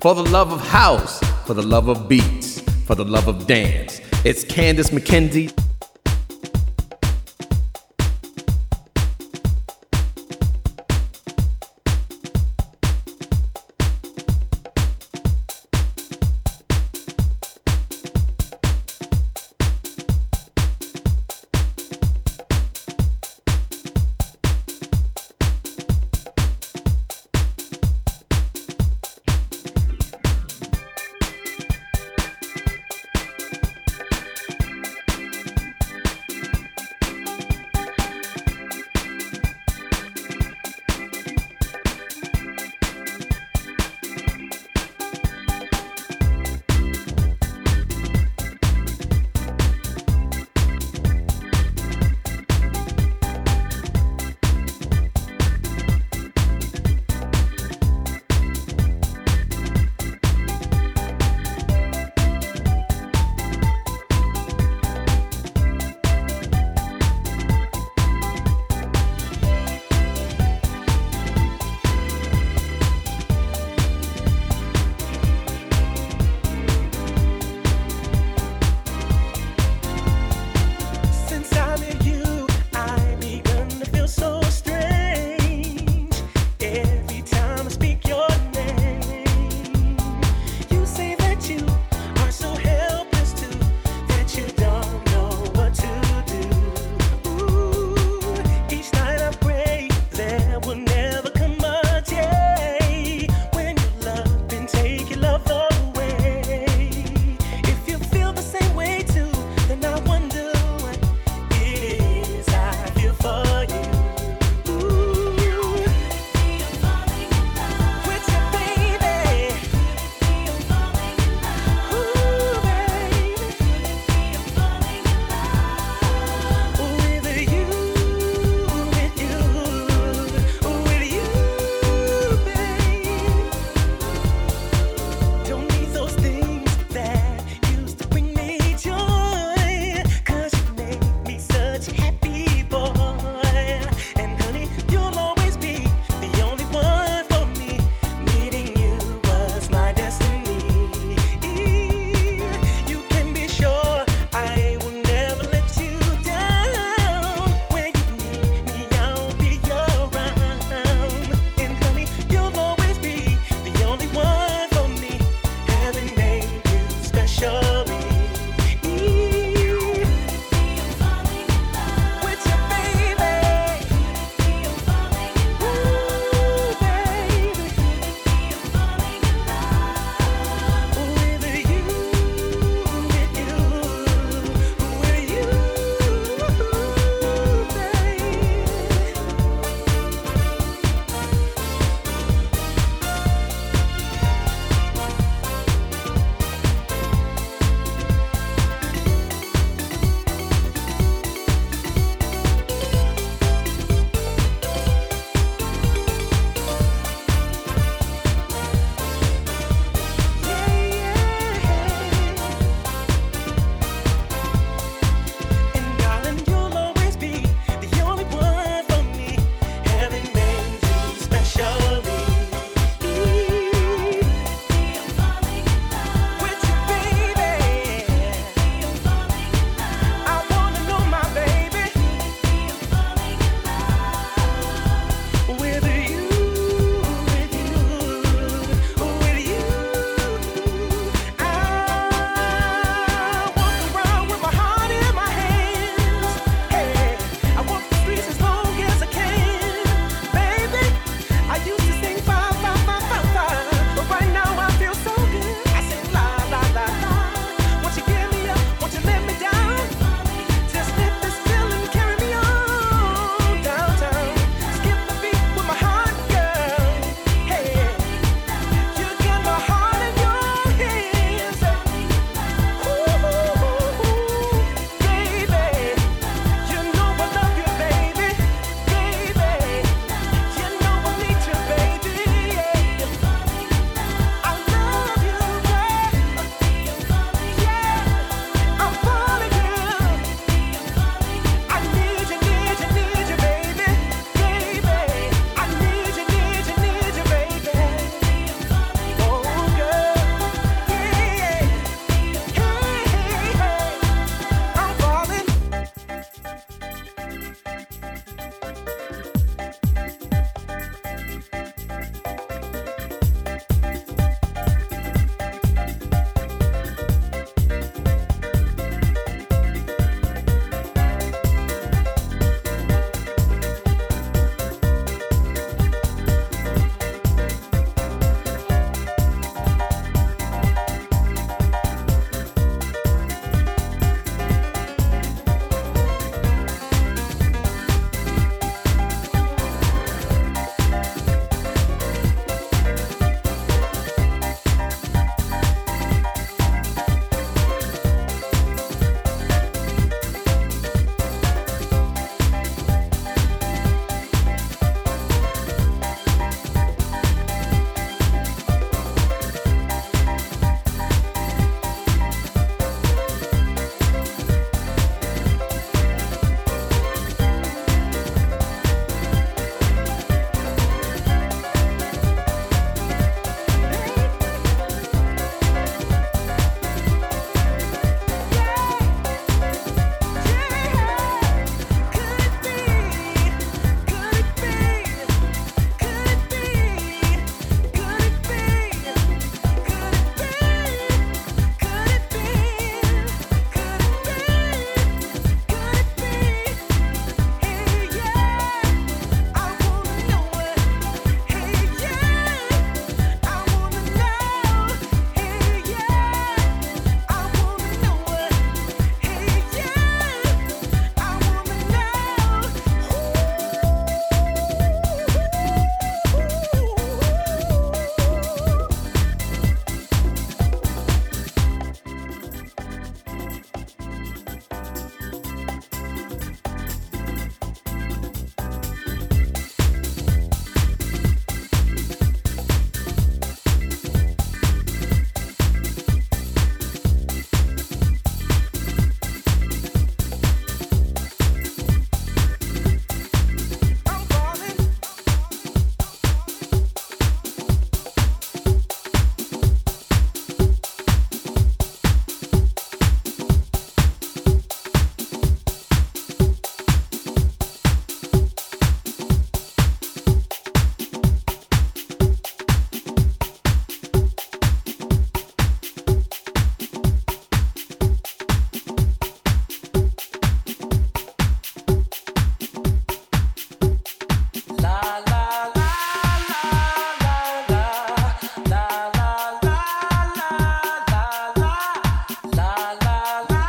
[0.00, 4.00] For the love of house, for the love of beats, for the love of dance.
[4.24, 5.52] It's Candice McKenzie.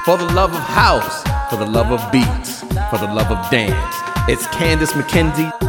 [0.09, 1.21] For the love of house,
[1.51, 3.95] for the love of beats, for the love of dance.
[4.27, 5.68] It's Candice McKenzie.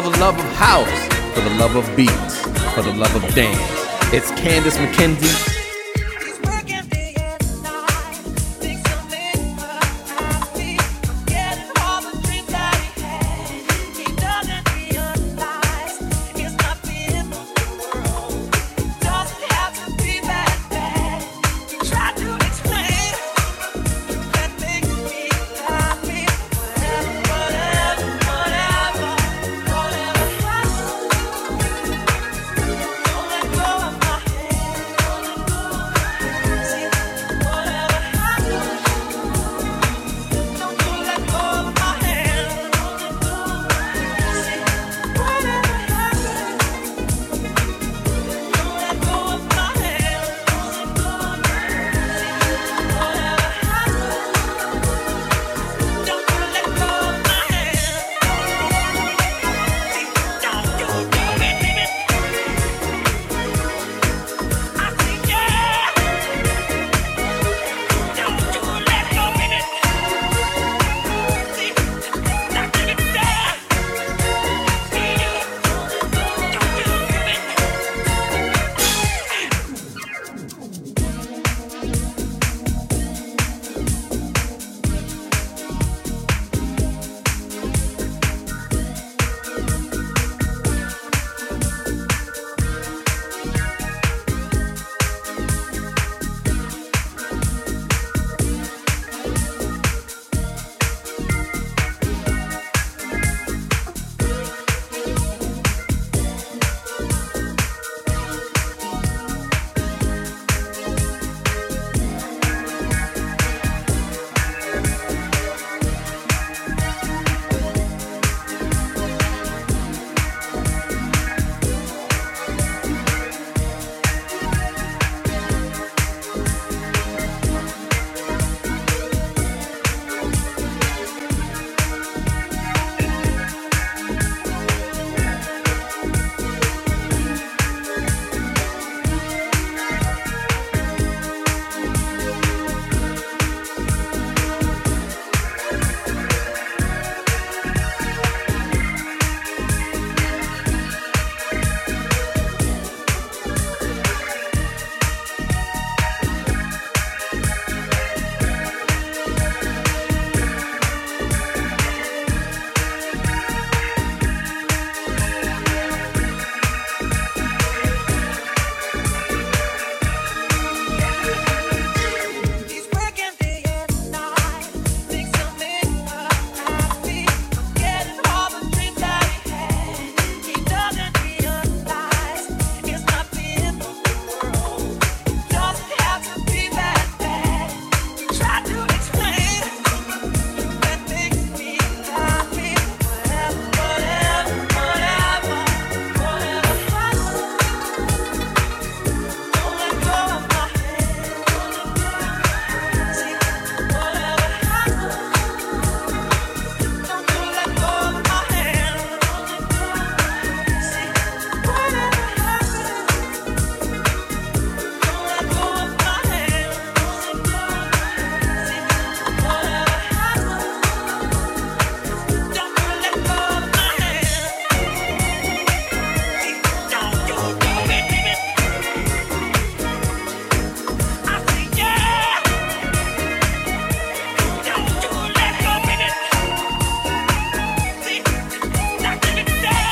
[0.00, 2.40] For the love of house, for the love of beats,
[2.74, 3.60] for the love of dance.
[4.14, 5.49] It's Candice McKenzie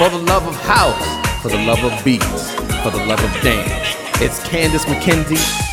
[0.08, 3.94] For the love of house, for the love of beats, for the love of dance.
[4.22, 5.67] It's Candice McKenzie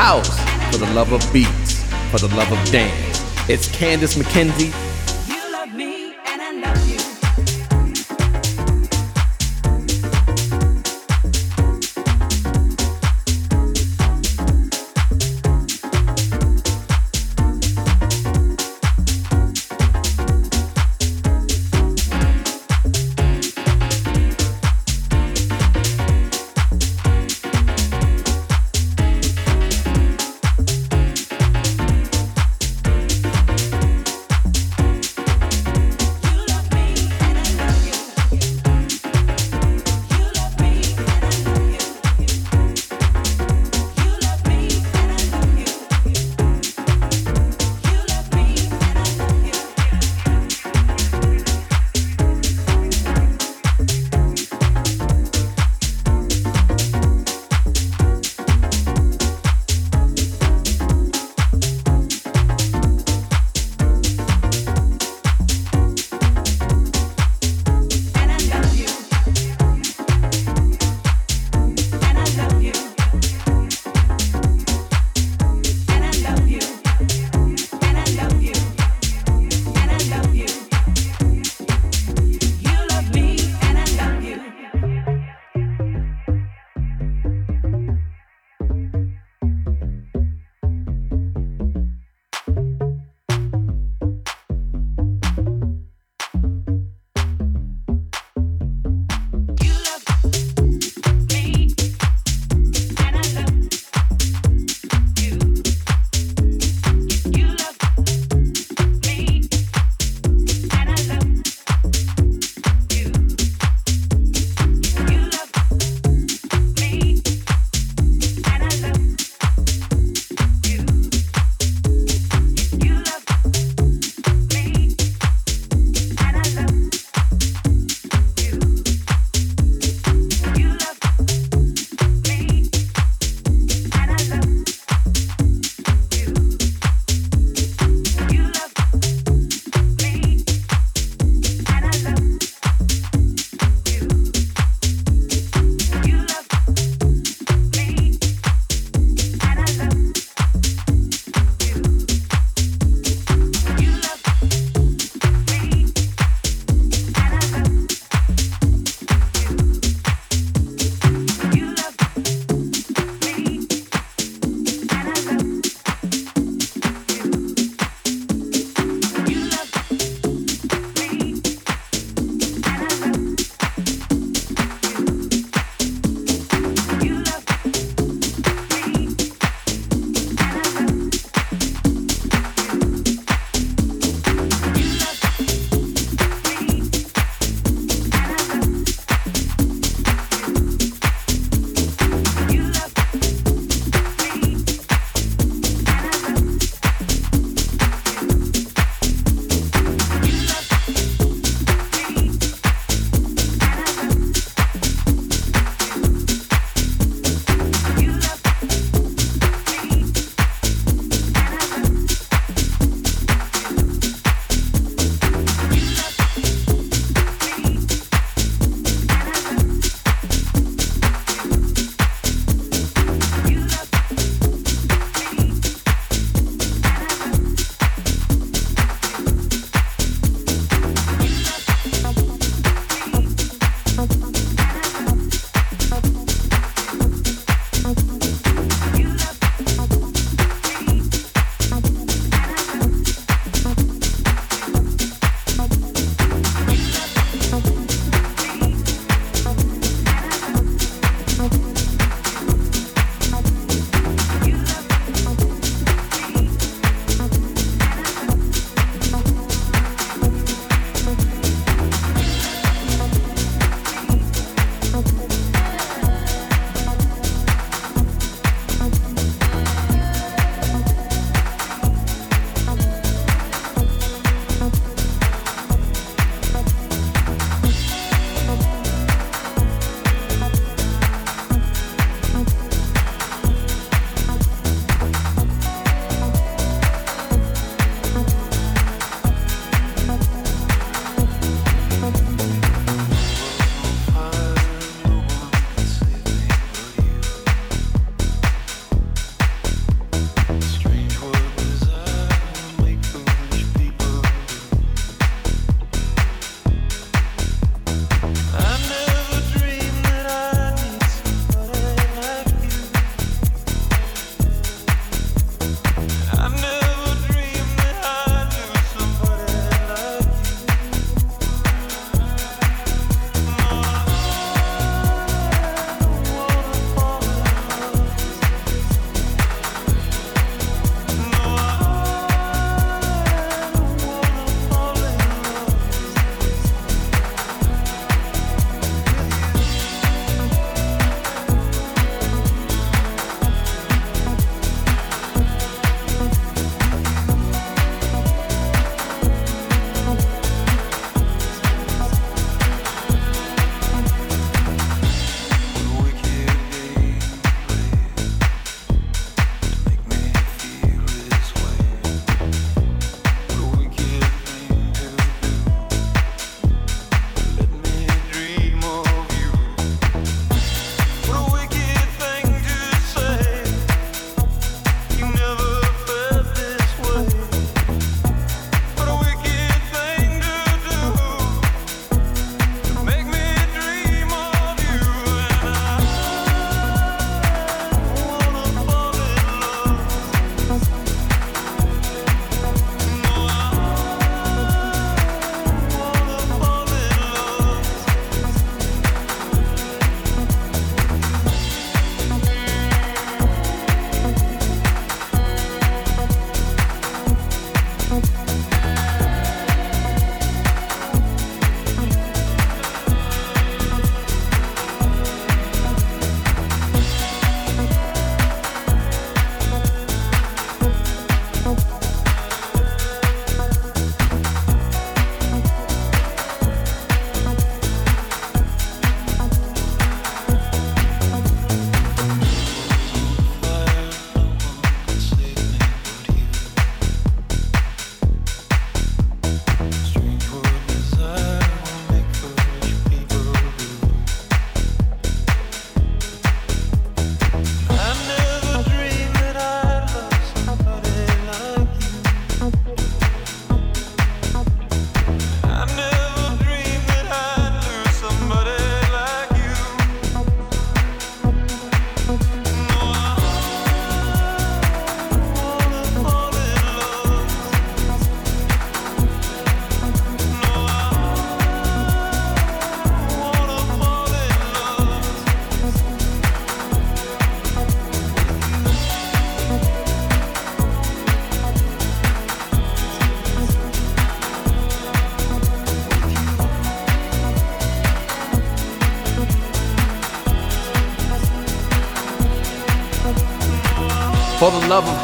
[0.00, 0.30] house,
[0.72, 3.22] for the love of beats, for the love of dance.
[3.50, 4.89] It's Candice McKenzie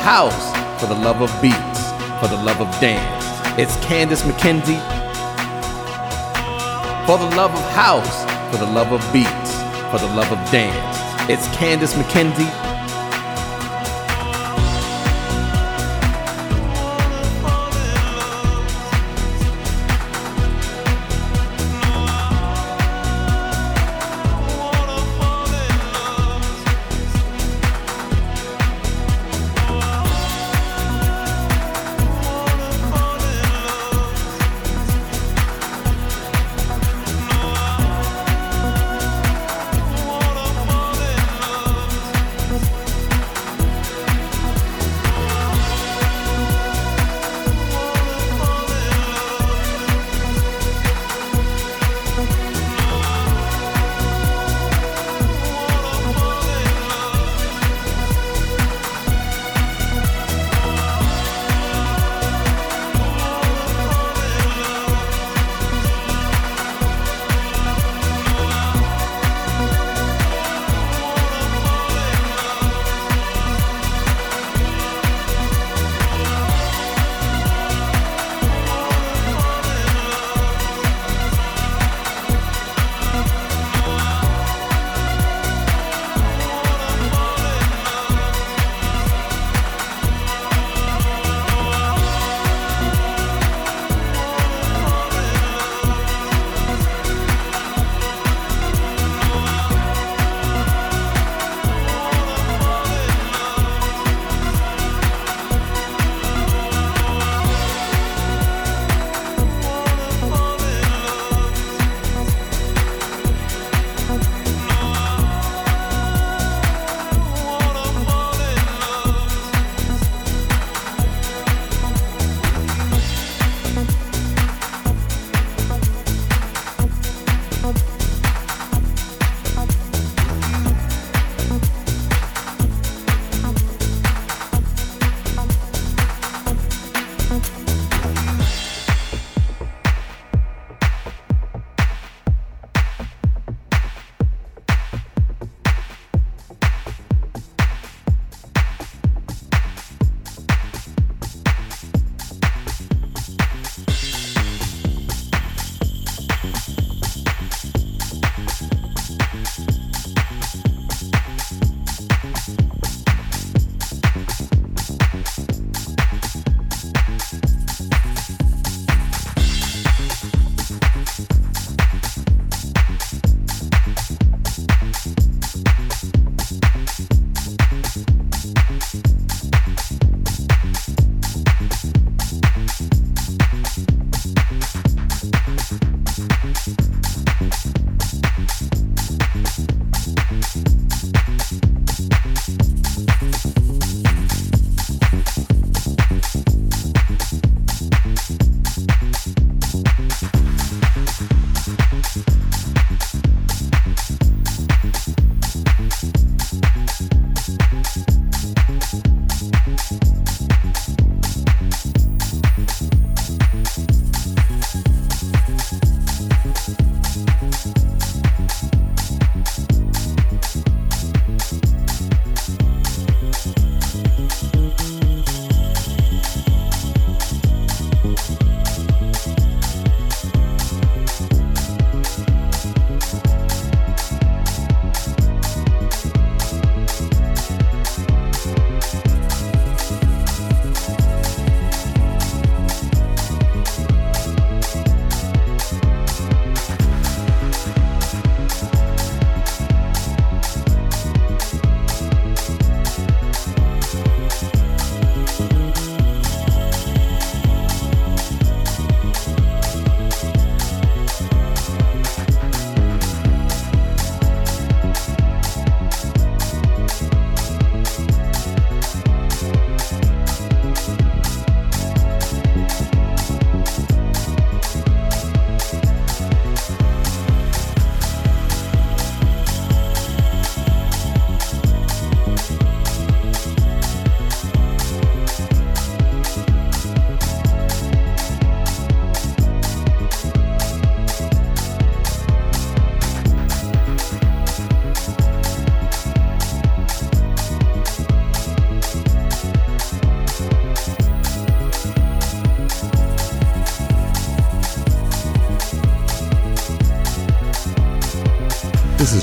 [0.06, 1.80] house, for the love of beats,
[2.20, 3.24] for the love of dance.
[3.58, 4.78] It's Candice McKenzie.
[7.06, 9.50] For the love of house, for the love of beats,
[9.90, 10.96] for the love of dance.
[11.28, 12.65] It's Candice McKenzie.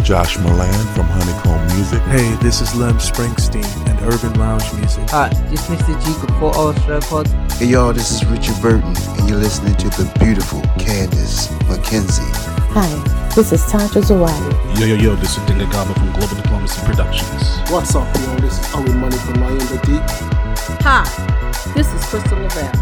[0.03, 2.01] Josh Milan from Honeycomb Music.
[2.03, 5.09] Hey, this is Lem Springsteen and Urban Lounge Music.
[5.11, 5.95] Hi, this is Mr.
[6.03, 7.27] G for Ultra Pod.
[7.53, 12.29] Hey y'all, this is Richard Burton, and you're listening to the beautiful Candice McKenzie.
[12.75, 12.89] Hi,
[13.33, 14.77] this is Tasha Zawadi.
[14.77, 17.71] Yo, yo, yo, this is Dinga Gaba from Global Diplomacy Productions.
[17.71, 18.35] What's up, yo?
[18.39, 20.03] This is Owen Money from Miami Deep.
[20.83, 21.05] Hi,
[21.73, 22.75] this is Crystal Lavelle,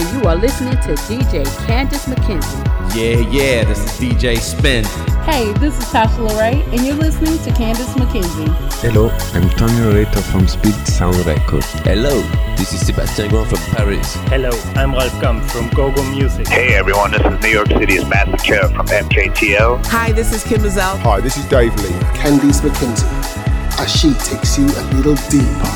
[0.00, 2.96] and you are listening to DJ Candice McKenzie.
[2.96, 4.86] Yeah, yeah, this is DJ Spin.
[5.26, 8.48] Hey, this is Tasha Lorraine, and you're listening to Candice McKenzie.
[8.80, 11.66] Hello, I'm Tony Loreto from Speed Sound Records.
[11.80, 12.22] Hello,
[12.56, 14.14] this is Sebastian Grand from Paris.
[14.28, 16.46] Hello, I'm Ralf Gum from GoGo Music.
[16.46, 19.84] Hey everyone, this is New York City's Master Chair from MKTO.
[19.86, 20.96] Hi, this is Kym Mazelle.
[20.98, 21.90] Hi, this is Dave Lee.
[22.14, 25.72] Candice McKenzie, as she takes you a little deeper.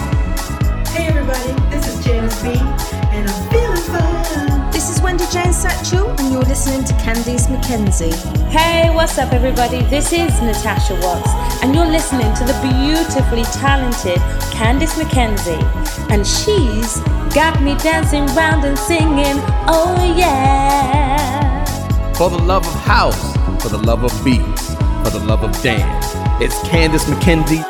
[0.94, 4.70] Hey everybody, this is Janice B, and I'm feeling fine.
[4.70, 8.14] This is Wendy Jane Satchel, and you're listening to Candice McKenzie.
[8.48, 9.82] Hey, what's up, everybody?
[9.82, 11.30] This is Natasha Watts,
[11.62, 14.16] and you're listening to the beautifully talented
[14.54, 15.60] Candice McKenzie,
[16.10, 17.00] and she's
[17.34, 19.36] got me dancing round and singing,
[19.68, 21.64] oh yeah.
[22.14, 24.74] For the love of house, for the love of beats,
[25.04, 27.69] for the love of dance, it's Candice McKenzie.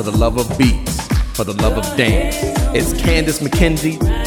[0.00, 2.34] For the love of beats, for the love of dance.
[2.74, 4.19] It's Candice McKenzie.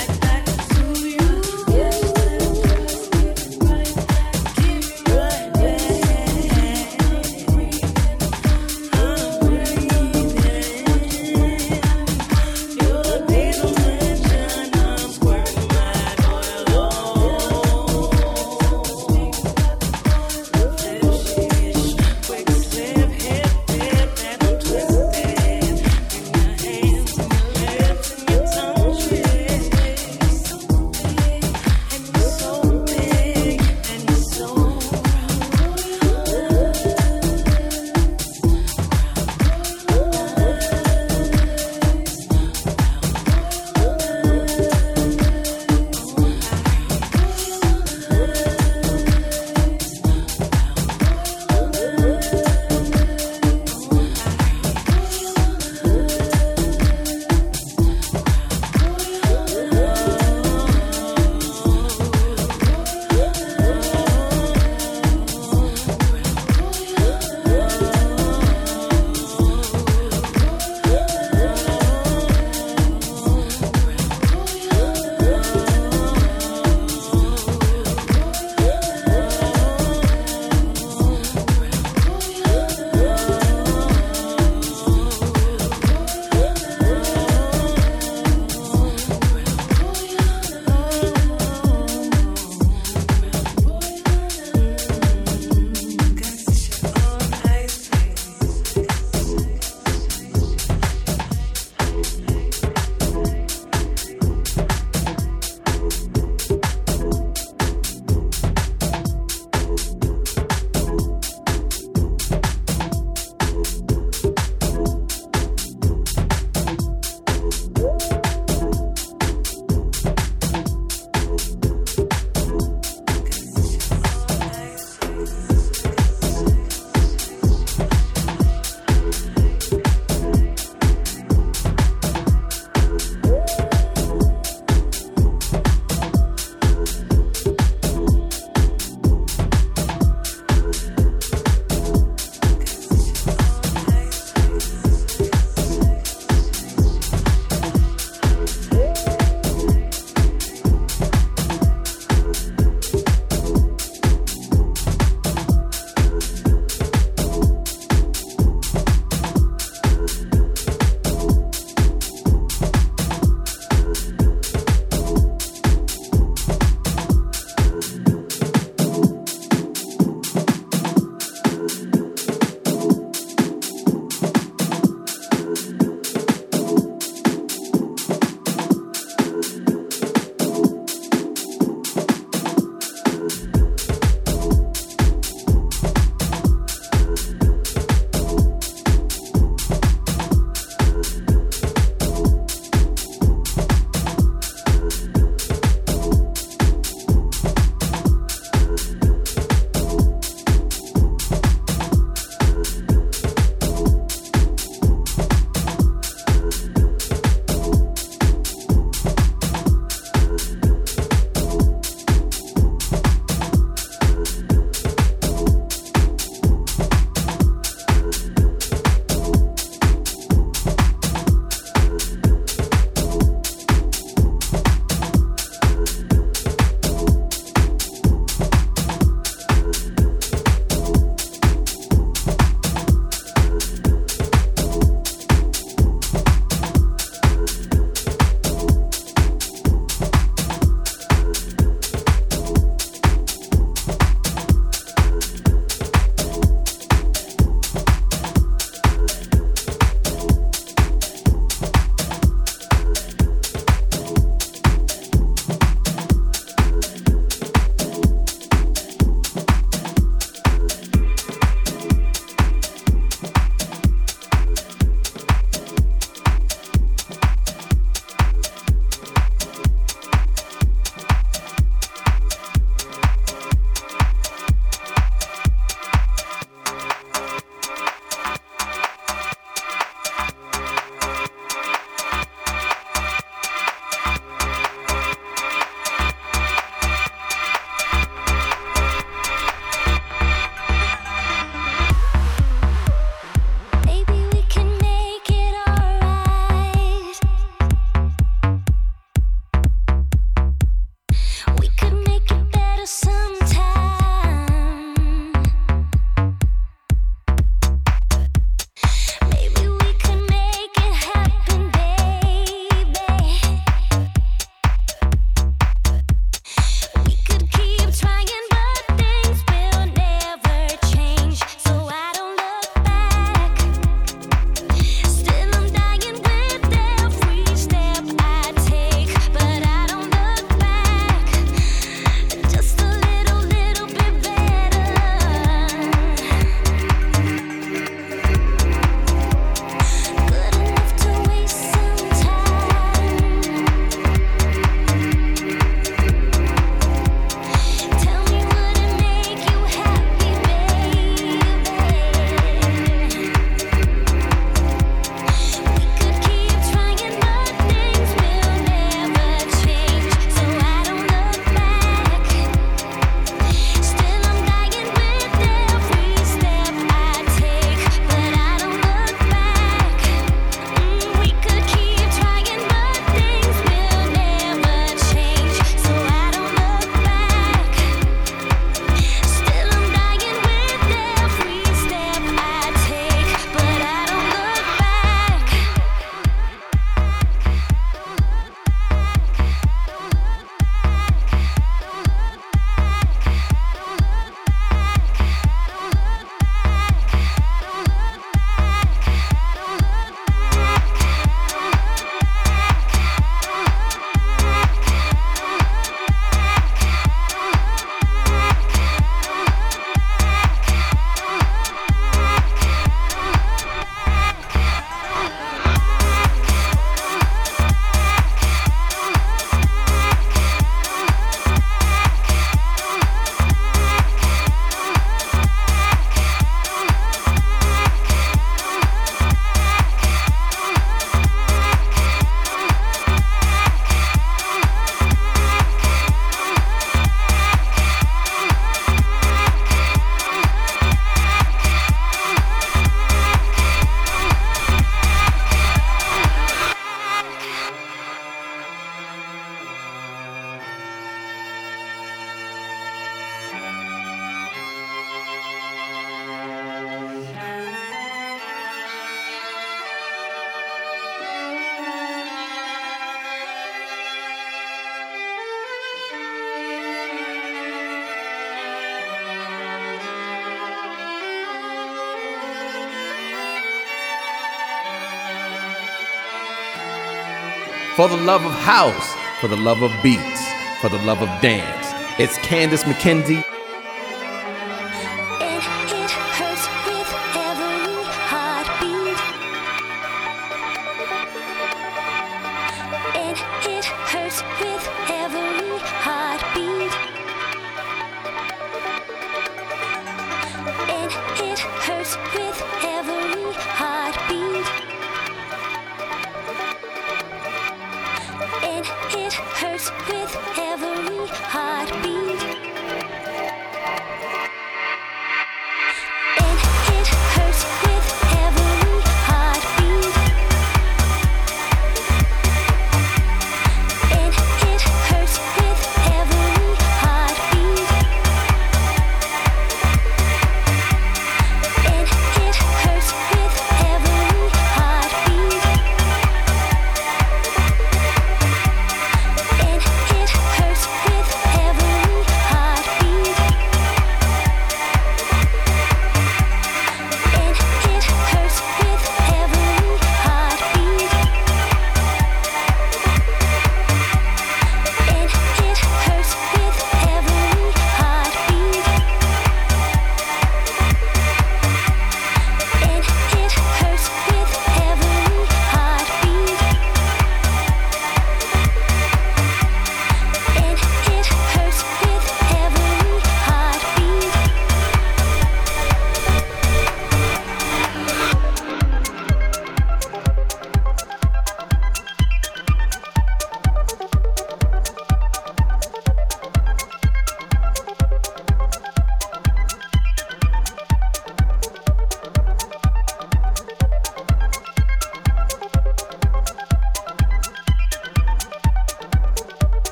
[477.95, 480.51] For the love of house, for the love of beats,
[480.81, 481.93] for the love of dance.
[482.19, 483.52] It's Candice McKenzie.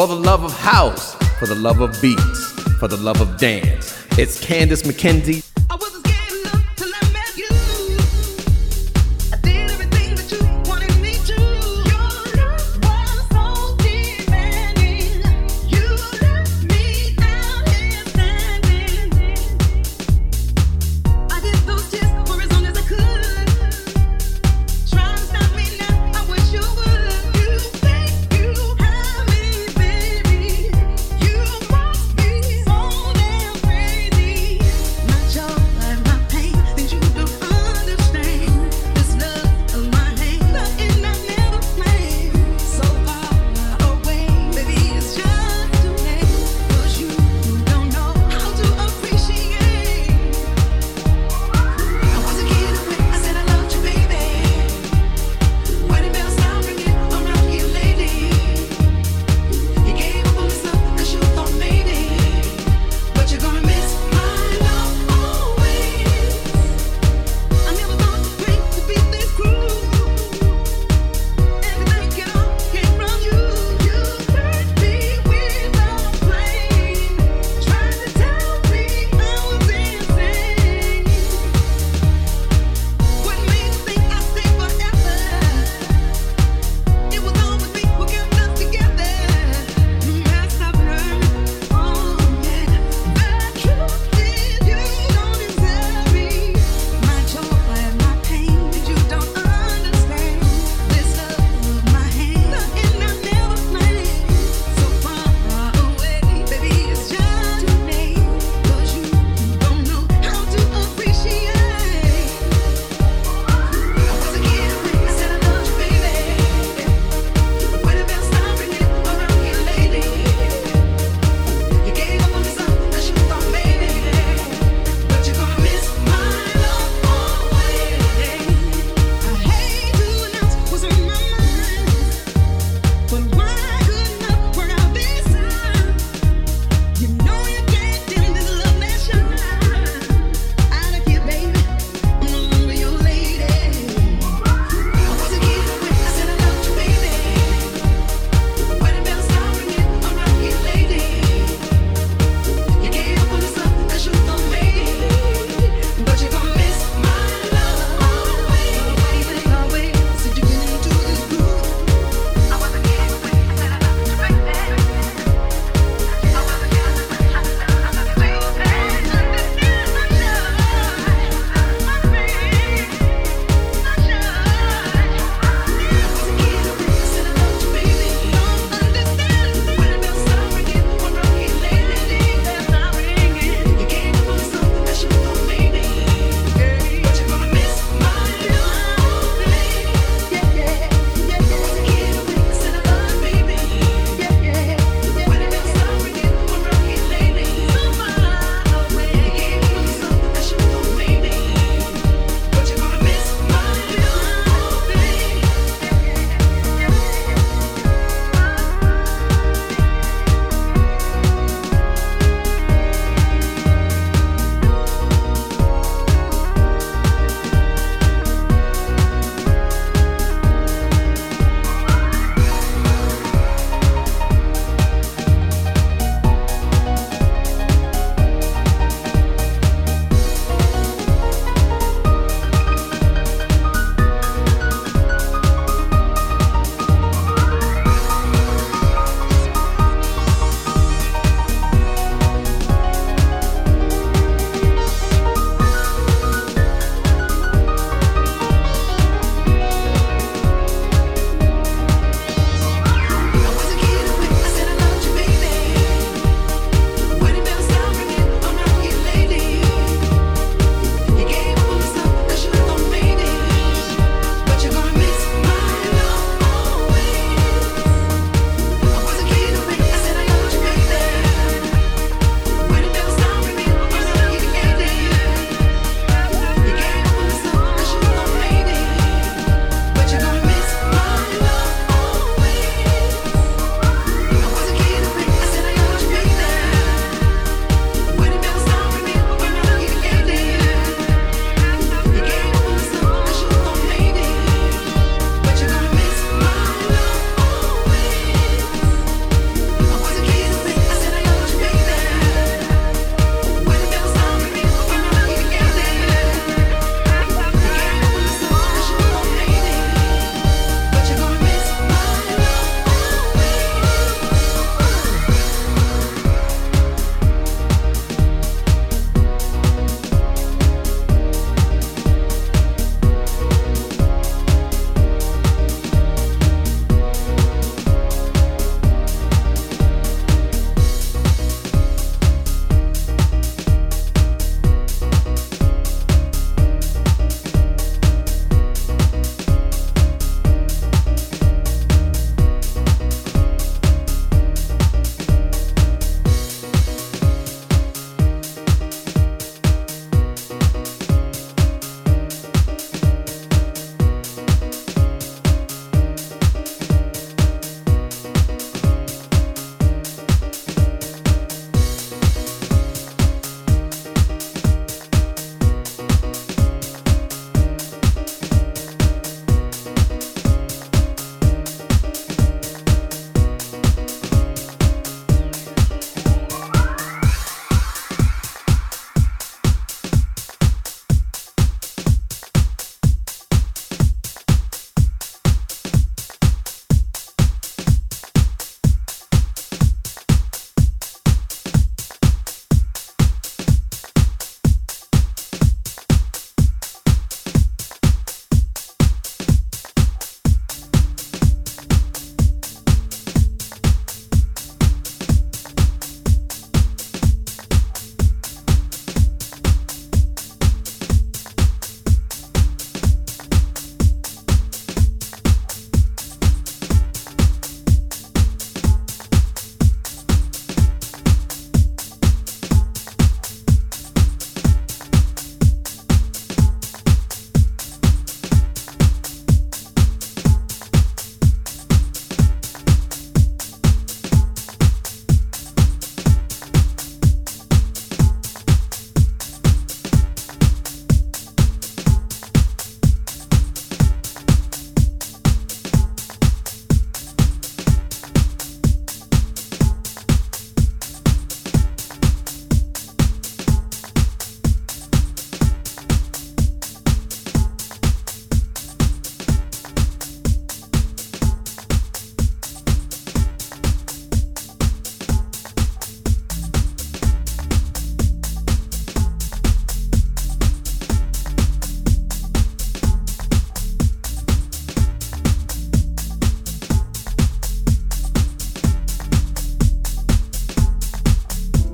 [0.00, 4.06] For the love of house, for the love of beats, for the love of dance.
[4.18, 5.49] It's Candice McKenzie.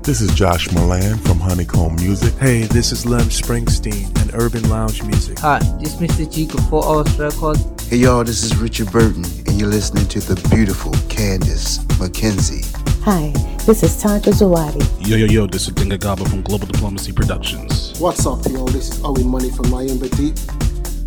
[0.06, 2.32] This is Josh Milan from Honeycomb Music.
[2.34, 5.36] Hey, this is Lem Springsteen and Urban Lounge Music.
[5.40, 6.32] Hi, this is Mr.
[6.32, 7.66] G of Four Hours Records.
[7.90, 12.64] Hey y'all, this is Richard Burton, and you're listening to the beautiful Candice McKenzie.
[13.02, 13.32] Hi,
[13.64, 15.08] this is Tanja Zawadi.
[15.08, 17.98] Yo, yo, yo, this is Dinga Gaba from Global Diplomacy Productions.
[17.98, 18.66] What's up, y'all?
[18.66, 20.36] This is Owen Money from Miami Deep.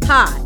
[0.08, 0.46] Hi,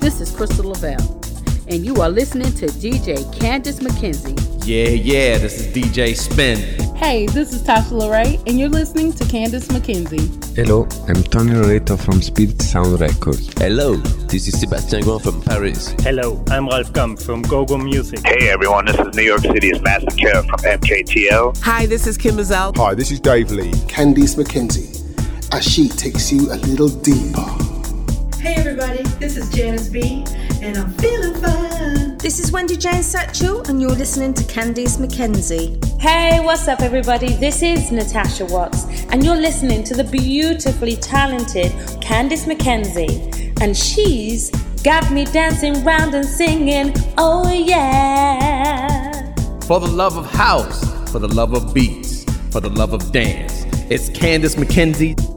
[0.00, 1.20] this is Crystal Lavelle,
[1.68, 4.36] and you are listening to DJ Candice McKenzie.
[4.66, 6.81] Yeah, yeah, this is DJ Spen.
[7.02, 10.54] Hey, this is Tasha Lorraine, and you're listening to Candice McKenzie.
[10.54, 13.52] Hello, I'm Tony Loreto from Spirit Sound Records.
[13.58, 15.96] Hello, this is Sebastian Grand from Paris.
[15.98, 18.20] Hello, I'm Ralf Gum from GoGo Music.
[18.24, 21.58] Hey everyone, this is New York City's Master Care from MKTL.
[21.62, 22.72] Hi, this is Kym Mazelle.
[22.76, 23.72] Hi, this is Dave Lee.
[23.88, 27.44] Candice McKenzie, as she takes you a little deeper.
[28.38, 30.24] Hey everybody, this is Janice B,
[30.62, 32.16] and I'm feeling fine.
[32.18, 35.91] This is Wendy Jane Satchel, and you're listening to Candice McKenzie.
[36.02, 37.34] Hey, what's up, everybody?
[37.34, 41.70] This is Natasha Watts, and you're listening to the beautifully talented
[42.02, 44.50] Candice McKenzie, and she's
[44.82, 49.32] got me dancing round and singing, oh yeah.
[49.60, 53.64] For the love of house, for the love of beats, for the love of dance,
[53.88, 55.31] it's Candice McKenzie.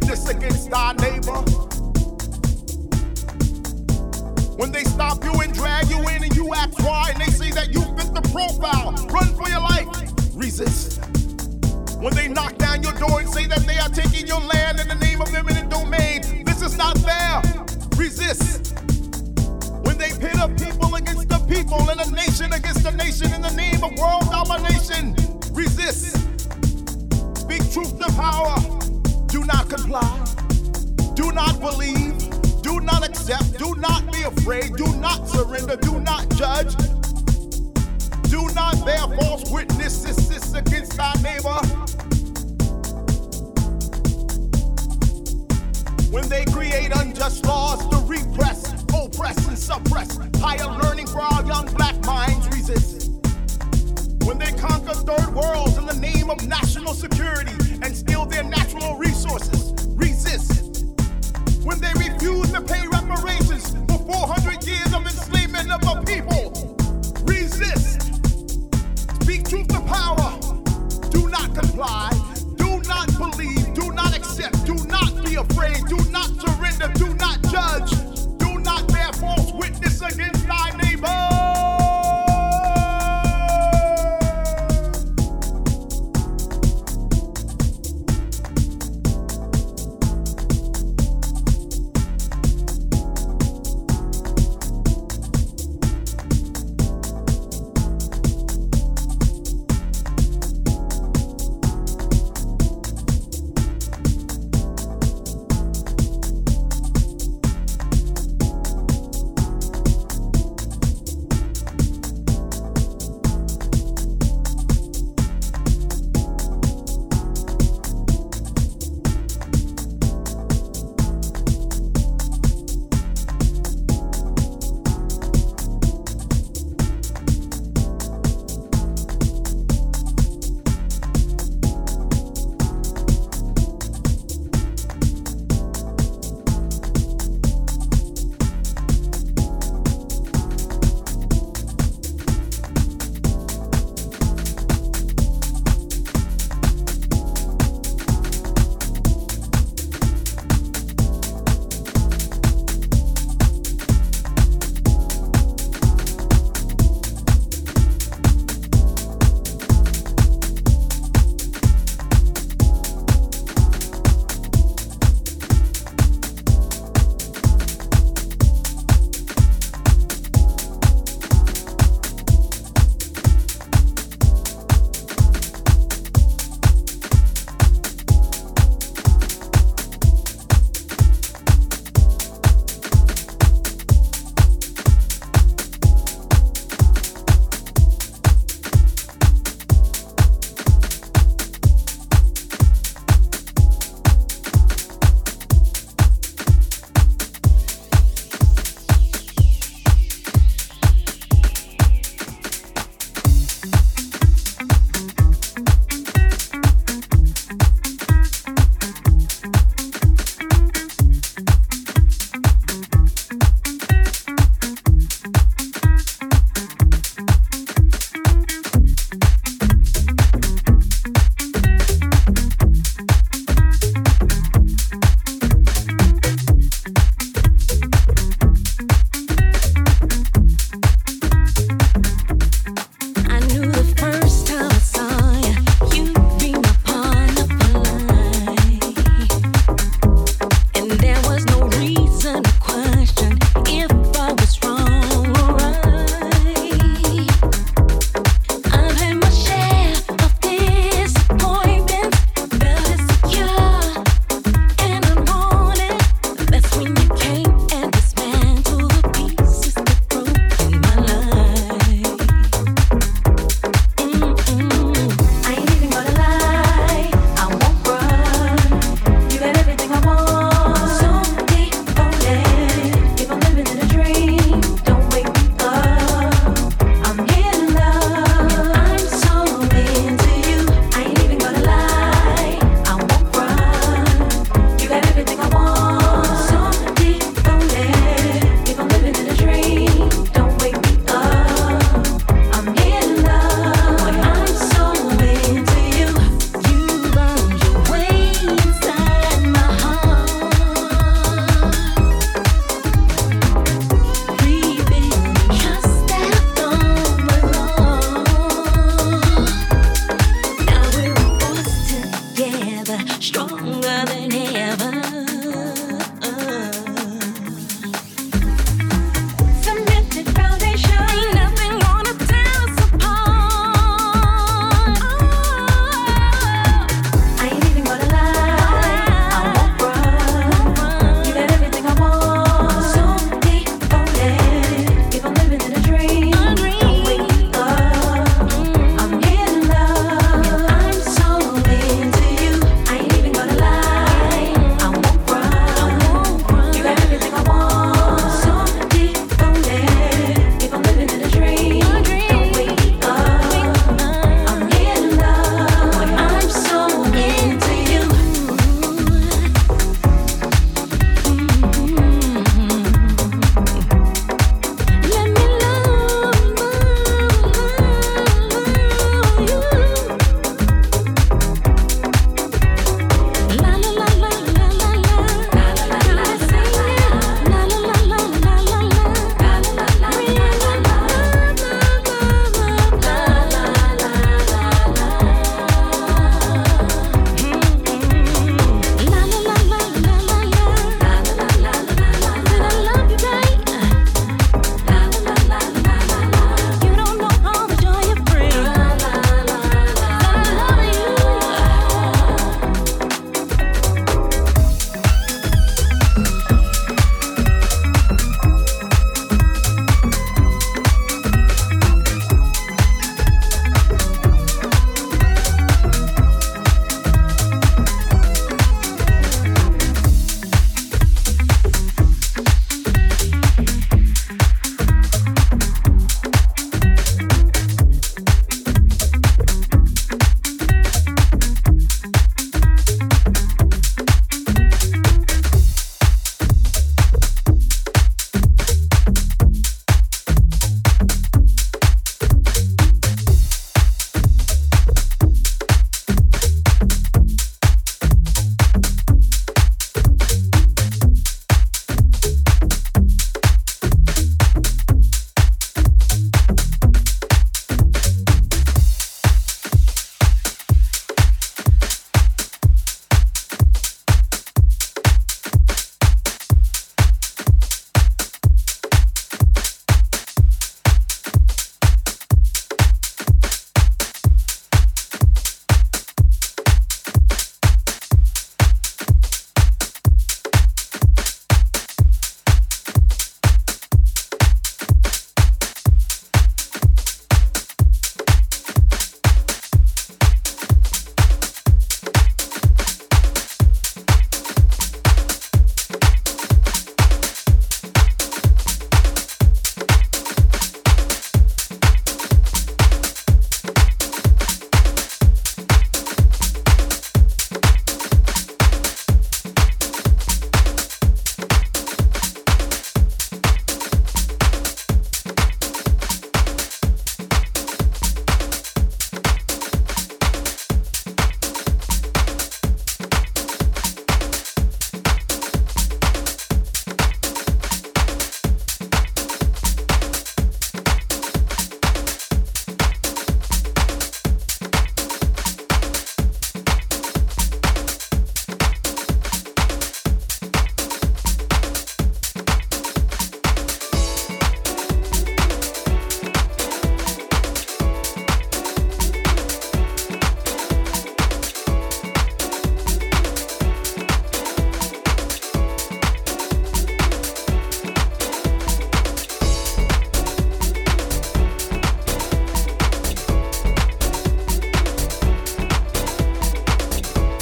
[0.00, 1.40] Witness against our neighbor.
[4.56, 7.50] When they stop you and drag you in and you ask why, and they say
[7.50, 9.88] that you fit the profile, run for your life.
[10.34, 11.04] Resist.
[11.96, 14.88] When they knock down your door and say that they are taking your land in
[14.88, 17.42] the name of eminent domain, this is not fair.
[17.96, 18.78] Resist
[19.84, 23.42] when they pit a people against the people and a nation against a nation in
[23.42, 25.14] the name of world domination.
[25.52, 26.16] Resist.
[27.36, 28.99] Speak truth to power.
[29.30, 30.24] Do not comply.
[31.14, 32.18] Do not believe.
[32.62, 33.58] Do not accept.
[33.58, 34.74] Do not be afraid.
[34.74, 35.76] Do not surrender.
[35.76, 36.74] Do not judge.
[38.28, 41.60] Do not bear false witnesses against thy neighbor.
[46.10, 51.66] When they create unjust laws to repress, oppress, and suppress higher learning for our young
[51.74, 53.09] black minds, resist.
[54.30, 57.50] When they conquer third worlds in the name of national security
[57.82, 60.84] and steal their natural resources, resist.
[61.64, 66.76] When they refuse to pay reparations for 400 years of enslavement of a people,
[67.24, 68.02] resist.
[69.20, 70.38] Speak truth to power.
[71.10, 72.10] Do not comply.
[72.54, 73.74] Do not believe.
[73.74, 74.64] Do not accept.
[74.64, 75.86] Do not be afraid.
[75.88, 76.86] Do not surrender.
[76.94, 77.90] Do not judge.
[78.38, 81.39] Do not bear false witness against thy neighbor.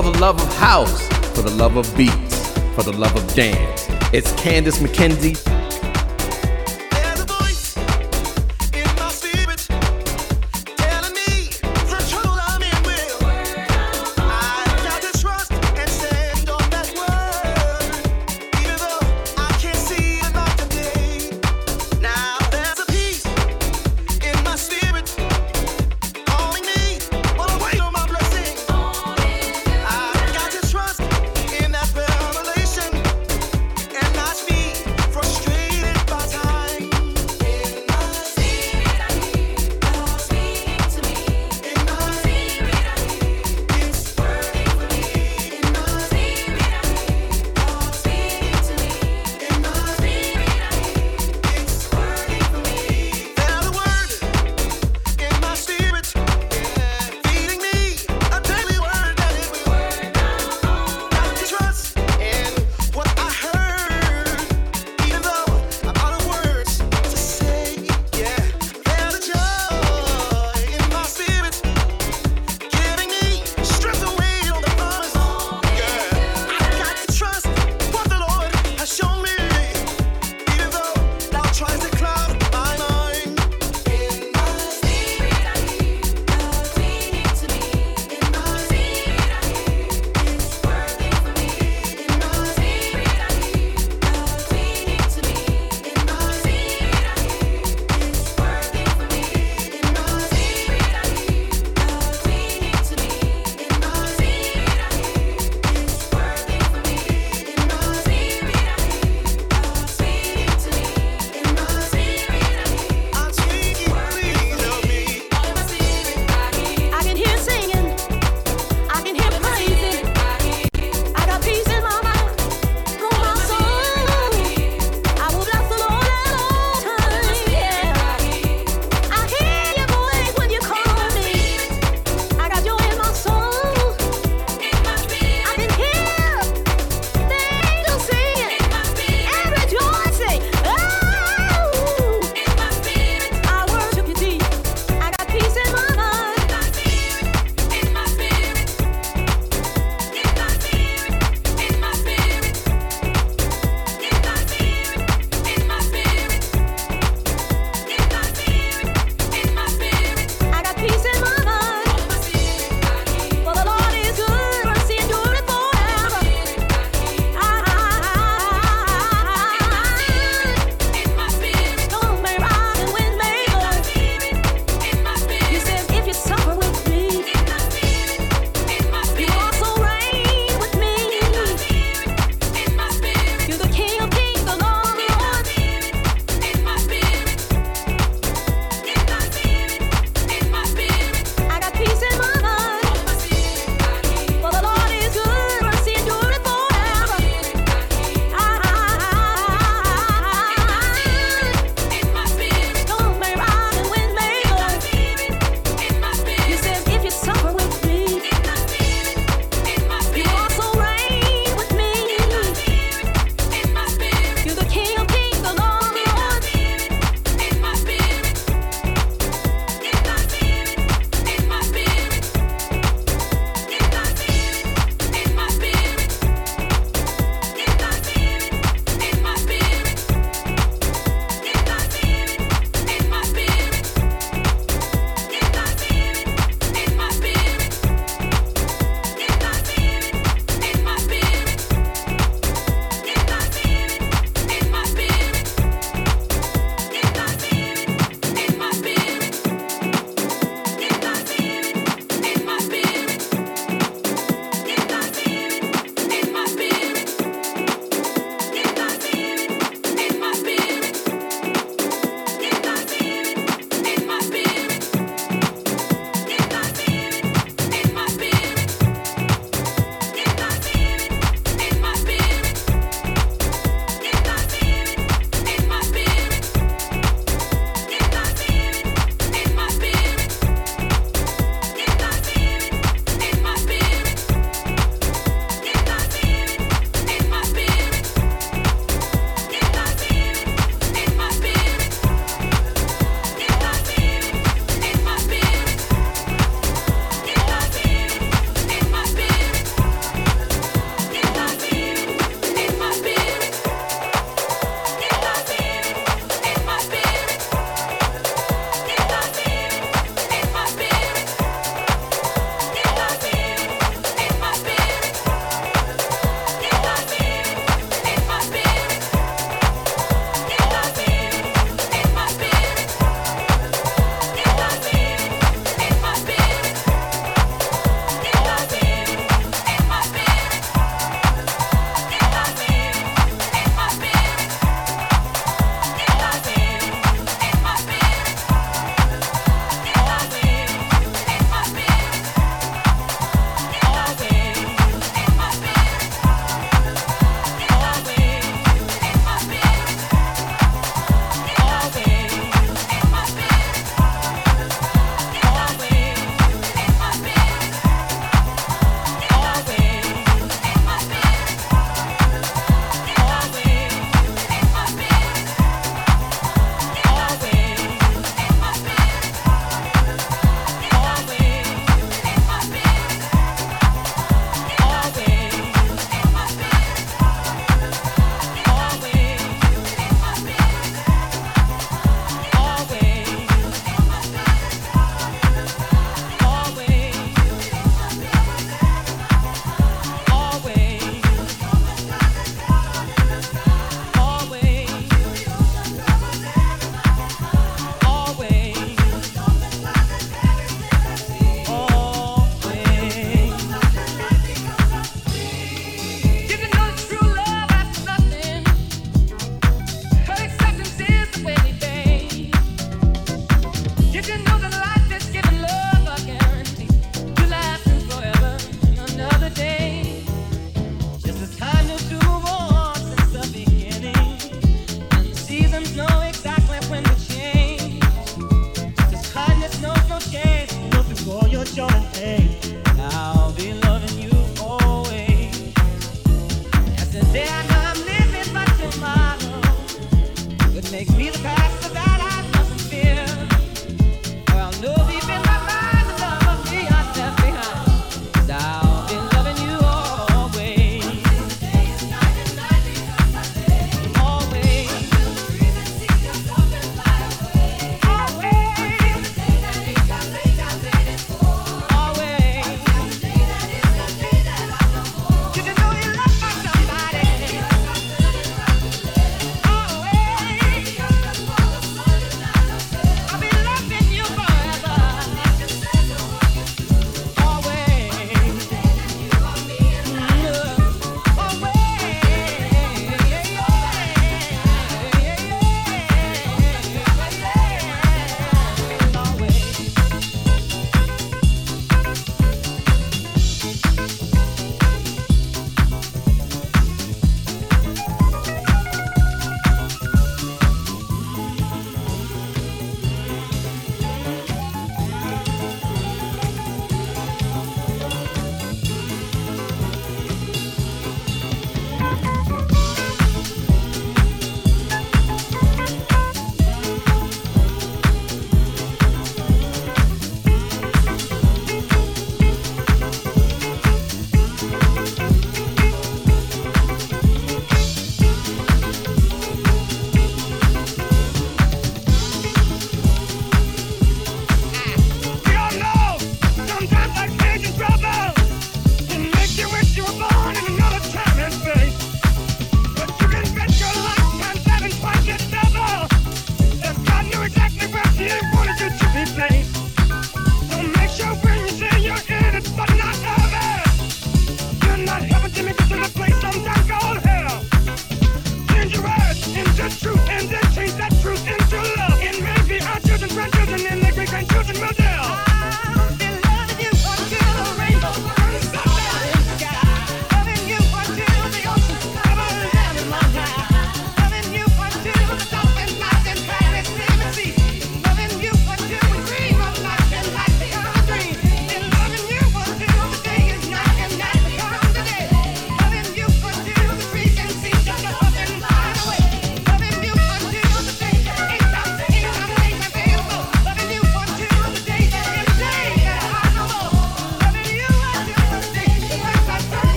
[0.00, 1.06] For the love of house,
[1.36, 3.86] for the love of beats, for the love of dance.
[4.14, 5.49] It's Candice McKenzie.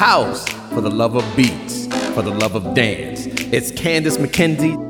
[0.00, 3.26] House, for the love of beats, for the love of dance.
[3.26, 4.89] It's Candice McKenzie.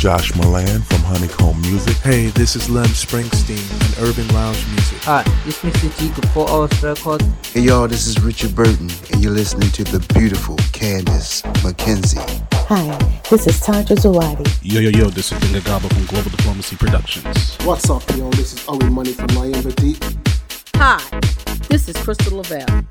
[0.00, 1.94] Josh Milan from Honeycomb Music.
[1.98, 4.96] Hey, this is Lem Springsteen and Urban Lounge Music.
[5.02, 5.98] Hi, this is Mr.
[5.98, 7.26] G of 4 Hours Records.
[7.52, 12.16] Hey y'all, this is Richard Burton, and you're listening to the beautiful Candice McKenzie.
[12.70, 14.48] Hi, this is Tanja Zawadi.
[14.62, 17.58] Yo, yo, yo, this is Dinga Gaba from Global Diplomacy Productions.
[17.66, 18.30] What's up, yo?
[18.30, 20.02] This is Owen Money from Miami Deep.
[20.76, 20.98] Hi,
[21.68, 22.84] this is Crystal Lavelle,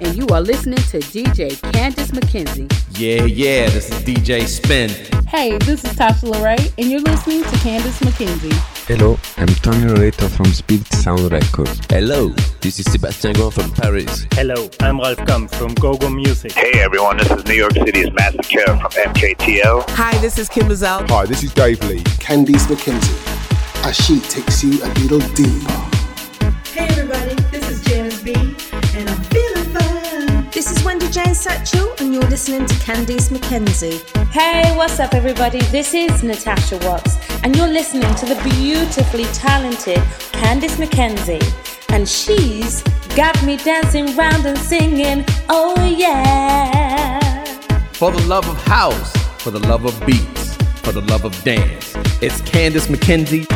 [0.00, 2.72] and you are listening to DJ Candice McKenzie.
[2.98, 5.13] Yeah, yeah, this is DJ Spen.
[5.34, 8.52] Hey, this is Tasha Lorraine, and you're listening to Candice McKenzie.
[8.86, 11.80] Hello, I'm Tony Loreto from Spirit Sound Records.
[11.90, 12.28] Hello,
[12.60, 14.28] this is Sébastien Grand from Paris.
[14.34, 16.52] Hello, I'm Ralf Gum from GoGo Music.
[16.52, 19.82] Hey everyone, this is New York City's Massive Care from MKTL.
[19.90, 21.04] Hi, this is Kym Mazelle.
[21.08, 21.98] Hi, this is Dave Lee.
[22.22, 23.84] Candice McKenzie.
[23.84, 25.72] As she takes you a little deeper.
[26.70, 30.48] Hey everybody, this is Janice B, and I'm feeling fine.
[30.52, 31.73] This is Wendy Jane Satchel,
[32.14, 33.98] and you're listening to Candice McKenzie.
[34.30, 35.60] Hey, what's up, everybody?
[35.72, 39.98] This is Natasha Watts, and you're listening to the beautifully talented
[40.32, 41.42] Candice McKenzie.
[41.92, 42.82] And she's
[43.16, 47.44] got me dancing round and singing, oh yeah.
[47.94, 49.12] For the love of house,
[49.42, 53.53] for the love of beats, for the love of dance, it's Candice McKenzie.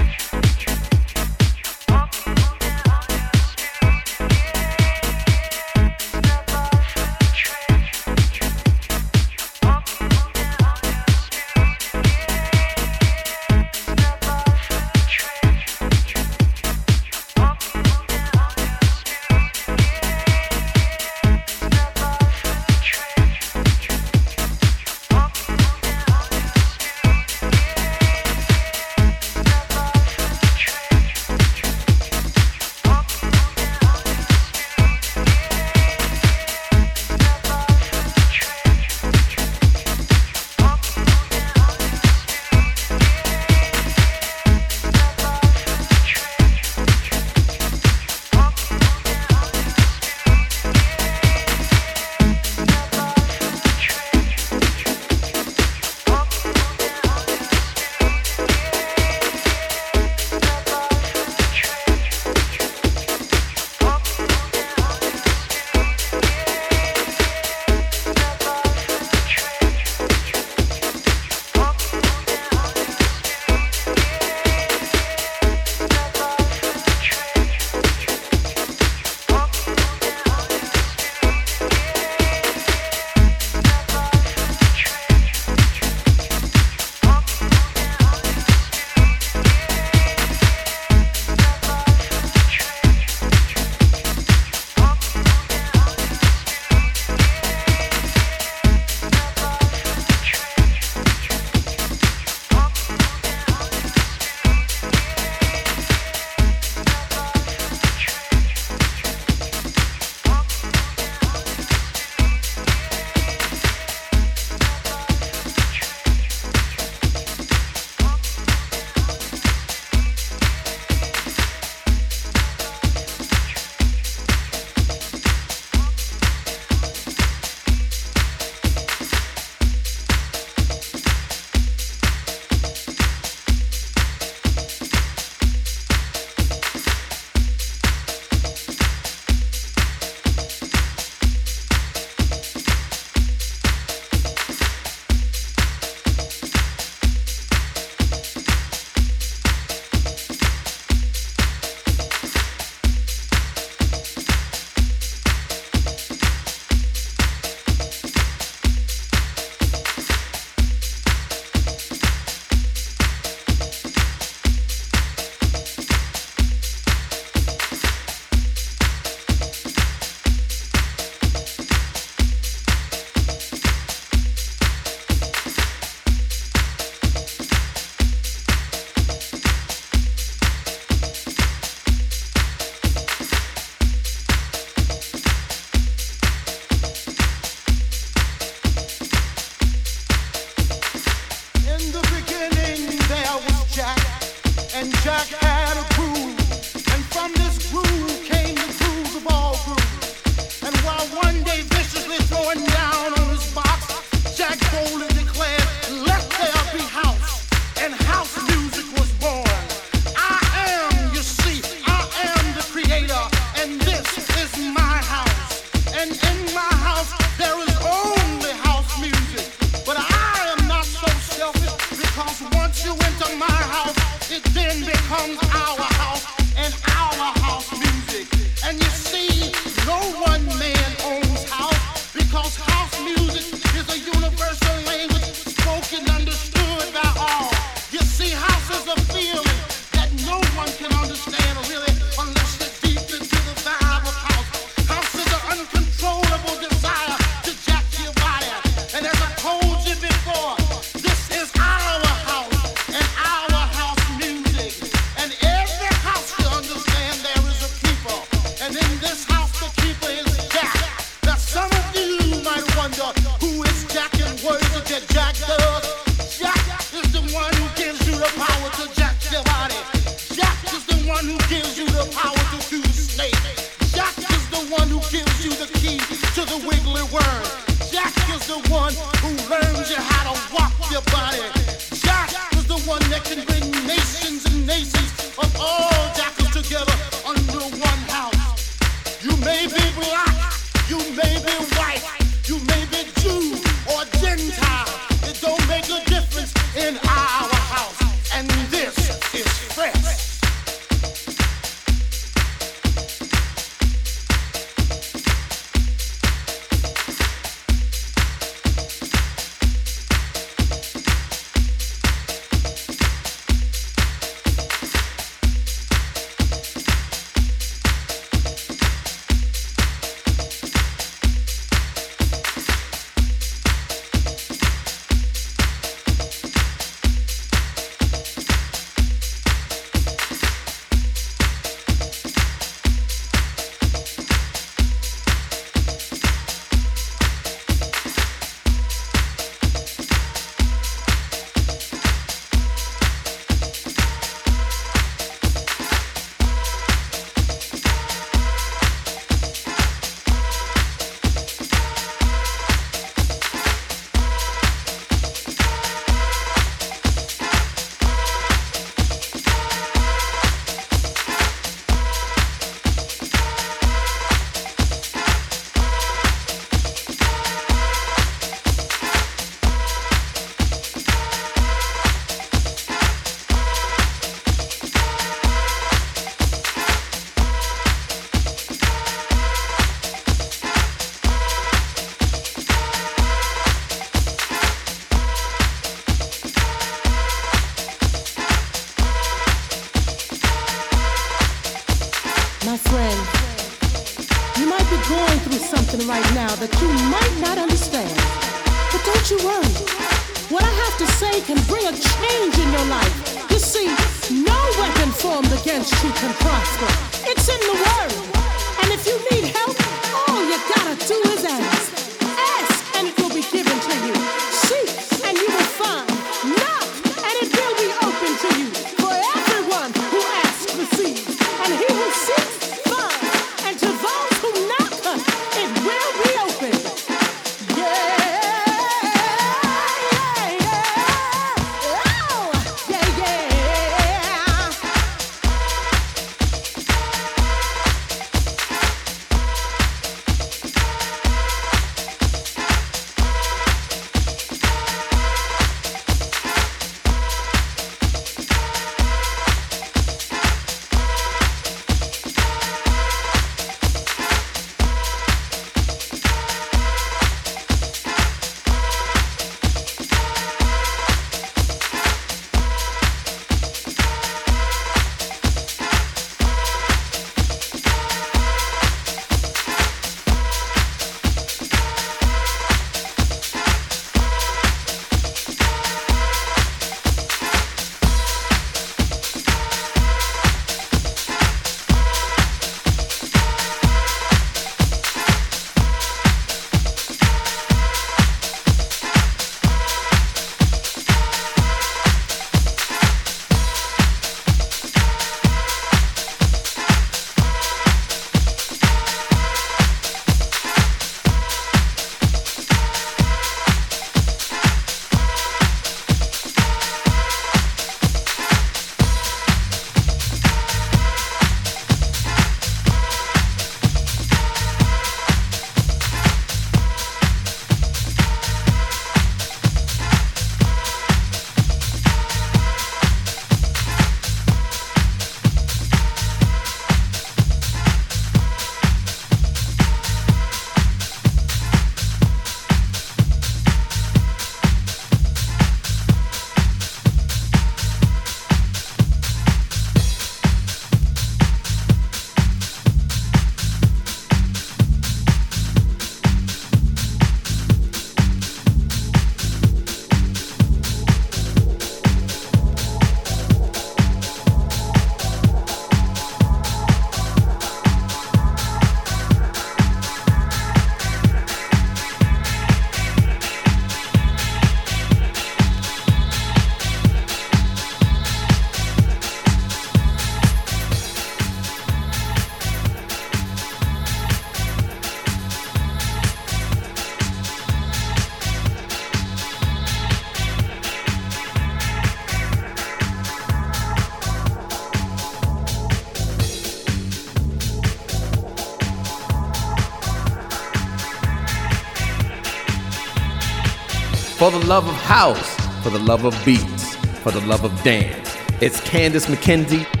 [594.41, 598.35] For the love of house, for the love of beats, for the love of dance.
[598.59, 600.00] It's Candice McKenzie.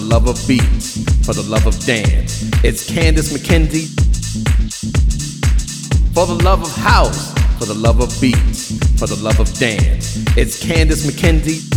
[0.00, 3.88] The love of beats, for the love of dance, it's Candice McKenzie.
[6.14, 10.16] For the love of house, for the love of beats, for the love of dance,
[10.38, 11.69] it's Candice McKenzie.